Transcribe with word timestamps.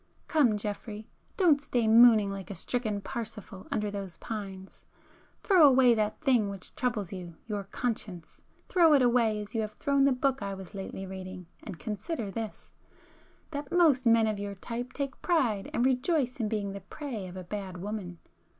Come 0.27 0.57
Geoffrey, 0.57 1.07
don't 1.37 1.61
stay 1.61 1.87
mooning 1.87 2.29
like 2.31 2.49
a 2.49 2.55
stricken 2.55 3.01
Parsifal 3.01 3.67
under 3.69 3.91
those 3.91 4.17
[p 4.17 4.25
311] 4.25 4.57
pines,—throw 4.65 5.63
away 5.67 5.93
that 5.93 6.19
thing 6.21 6.49
which 6.49 6.73
troubles 6.73 7.13
you, 7.13 7.35
your 7.45 7.65
conscience,—throw 7.65 8.93
it 8.95 9.03
away 9.03 9.39
as 9.43 9.53
you 9.53 9.61
have 9.61 9.73
thrown 9.73 10.03
the 10.05 10.11
book 10.11 10.41
I 10.41 10.55
was 10.55 10.73
lately 10.73 11.05
reading, 11.05 11.45
and 11.63 11.77
consider 11.77 12.31
this,—that 12.31 13.71
most 13.71 14.07
men 14.07 14.25
of 14.25 14.39
your 14.39 14.55
type 14.55 14.91
take 14.91 15.21
pride 15.21 15.69
and 15.71 15.85
rejoice 15.85 16.39
in 16.39 16.49
being 16.49 16.71
the 16.71 16.81
prey 16.81 17.27
of 17.27 17.37
a 17.37 17.43
bad 17.43 17.77
woman! 17.77 18.17